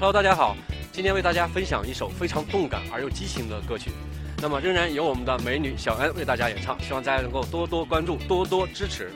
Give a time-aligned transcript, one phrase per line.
[0.00, 0.56] Hello，大家好，
[0.92, 3.90] 今天为大家分享一首非常动感而又激情的歌曲。
[4.40, 9.12] 那么仍然由我们的美女小恩为大家演唱，希望大家能够多多关注，多多支持。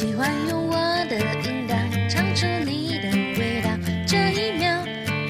[0.00, 0.76] 喜欢用我
[1.10, 1.76] 的音调
[2.08, 3.68] 唱出你的味道，
[4.06, 4.82] 这一秒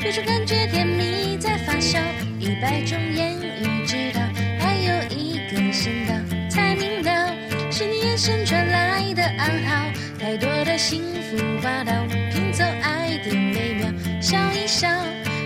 [0.04, 1.98] 有种感觉甜蜜在发酵，
[2.38, 4.20] 一百种言语知道，
[4.60, 6.14] 还有一个声道
[6.48, 7.34] 才明了，
[7.72, 11.92] 是你眼神传来的暗号，太多的幸福霸道，
[12.32, 14.88] 拼凑爱的美妙，笑一笑，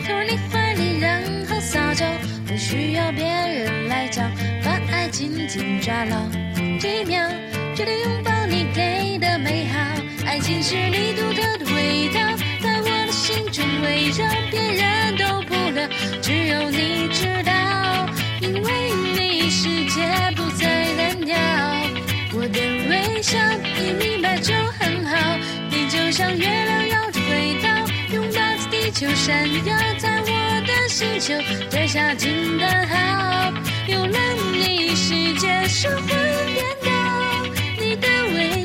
[0.06, 2.05] 投入你怀里，然后撒娇，
[2.47, 4.22] 不需要别人来教，
[4.62, 6.28] 把爱紧紧抓牢，
[6.78, 7.27] 这一秒
[7.75, 9.78] 决定拥抱你给的美好，
[10.25, 12.20] 爱情是你独特的味道，
[12.62, 15.89] 在我的心中围绕，别人都不了，
[16.22, 17.53] 只有你知道，
[18.41, 18.70] 因为
[19.16, 20.03] 你世界
[20.36, 20.64] 不再
[20.97, 21.36] 单调，
[22.34, 23.36] 我的微笑
[23.77, 25.36] 你明白就很好，
[25.69, 27.69] 你就像月亮绕着轨道，
[28.12, 31.34] 拥抱着地球闪耀，在我的星球
[31.69, 33.53] 摘下金蛋好，
[33.88, 34.19] 有了
[34.53, 36.14] 你世界生活颠倒。
[36.14, 36.23] 你的微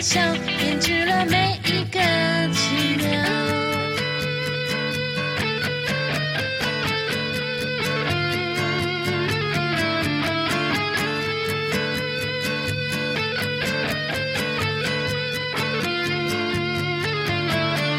[0.10, 0.20] 笑
[0.58, 2.00] 编织了每一个
[2.52, 3.06] 奇妙。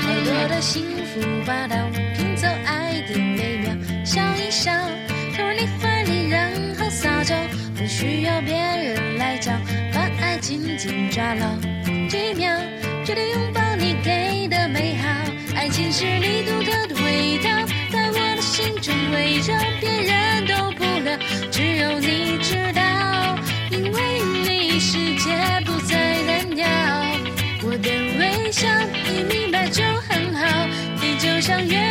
[0.02, 1.76] 太多的幸福霸道，
[2.16, 3.72] 拼凑爱的美妙，
[4.04, 4.72] 笑一笑，
[5.36, 7.36] 投入你怀里，然后撒娇，
[7.76, 9.52] 不需要别人来教，
[9.94, 11.79] 把爱紧紧抓牢。
[12.10, 12.52] 几秒，
[13.04, 15.08] 决定拥抱你给的美好，
[15.54, 17.48] 爱情是你独特的味道，
[17.92, 21.16] 在我的心中围绕，别人都不了，
[21.52, 23.38] 只有你知道，
[23.70, 25.30] 因为你世界
[25.64, 26.66] 不再单调。
[27.62, 27.88] 我的
[28.18, 28.66] 微笑
[29.06, 30.66] 你明白就很好，
[31.00, 31.89] 你就像月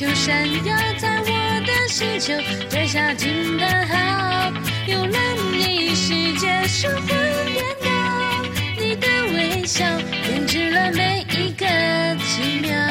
[0.00, 2.32] 就闪耀，在我的星球
[2.70, 4.50] 摘下金蛋好，
[4.86, 5.18] 有了
[5.52, 7.08] 你世界生活
[7.52, 7.90] 颠倒，
[8.78, 9.84] 你的微笑
[10.26, 11.66] 编织了每一个
[12.24, 12.89] 奇妙。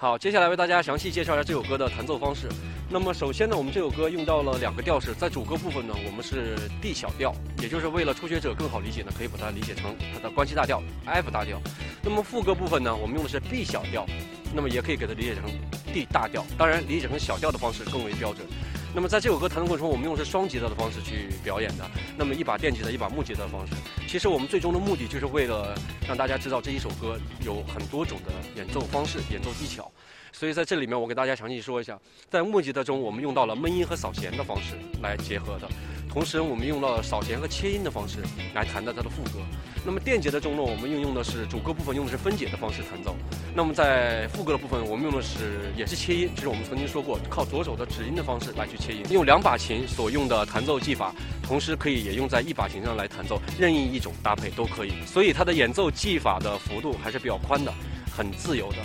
[0.00, 2.48] 好，接下来为大家详细介绍一下这首歌的弹奏方式。
[2.88, 11.60] 那么首先呢，我们这首歌用到了两个调式，在主歌部分呢，我们是 D 小调，也就是为了初学者更好理解呢，可以把它理解成它的关系大调 F 大调。
[12.02, 14.06] 那么副歌部分呢，我们用的是 B 小调，
[14.54, 15.44] 那么也可以给它理解成
[15.92, 18.46] D 大调，当然理解成小调的方式更为标准。
[18.92, 23.72] 那么在这首歌弹的过程中，我们用的是双吉他的方式去表演的，那么一把电吉他，一把木吉他的方式。
[24.08, 25.78] 其实我们最终的目的就是为了
[26.08, 29.90] 让大家知道这一首歌有很多种的演奏方式、演奏技巧。
[30.32, 35.68] 所以在这里面，我给大家详细说一下，在木吉他中，我们用到了闷音和扫弦的方式来结合的，
[36.08, 38.18] 同时我们用到了扫弦和切音的方式
[38.54, 39.40] 来弹的它的副歌。
[39.84, 43.16] 那么电节的中呢，我们运用的是主歌部分用的是分解的方式弹奏。
[43.54, 54.92] 那么在副歌的部分，我们用的是也是切音，就是我们曾经说过，靠左手的指音的方式来去切音，用两把琴所用的弹奏技法，同时可以也用在一把琴上来弹奏，任意一种搭配都可以。
[55.06, 57.72] 所以它的演奏技法的幅度还是比较宽的，
[58.14, 58.78] 很自由的。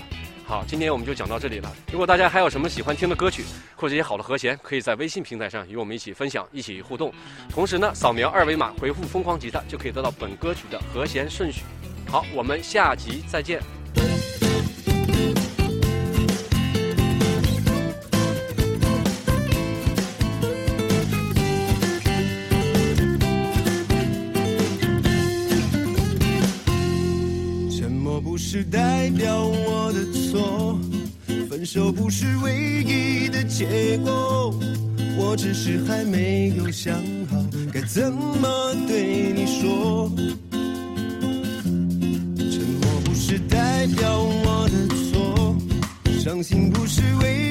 [0.47, 1.75] 好，今天我们就讲到这里了。
[1.91, 3.44] 如果大家还有什么喜欢听的歌曲，
[3.75, 7.11] 或者一些好的和弦，可以在微信平台上与我们一起分享、一起互动。
[7.50, 11.63] 同时呢，扫描二维码回复“疯狂吉他”就可以得到本歌曲的和弦顺序。
[12.07, 13.59] 好，我们下集再见。
[27.75, 29.74] 沉默不是代表我，
[31.66, 34.53] 手不是唯一的结果，
[35.17, 36.94] 我只是还没有想
[37.29, 40.12] 好该怎么对你说。
[42.38, 45.58] 沉默不是代表我的错，
[46.20, 47.44] 伤心不是唯，